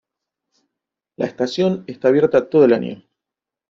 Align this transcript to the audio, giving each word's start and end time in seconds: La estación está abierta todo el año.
La 1.15 1.27
estación 1.27 1.83
está 1.85 2.07
abierta 2.07 2.49
todo 2.49 2.65
el 2.65 2.73
año. 2.73 3.03